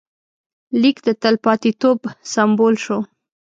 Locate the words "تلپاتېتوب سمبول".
1.21-2.75